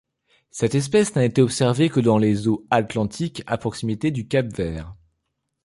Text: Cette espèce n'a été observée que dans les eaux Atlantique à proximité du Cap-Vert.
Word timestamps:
Cette 0.49 0.73
espèce 0.73 1.15
n'a 1.15 1.23
été 1.25 1.43
observée 1.43 1.89
que 1.89 1.99
dans 1.99 2.17
les 2.17 2.47
eaux 2.47 2.65
Atlantique 2.71 3.43
à 3.45 3.59
proximité 3.59 4.09
du 4.09 4.27
Cap-Vert. 4.27 4.95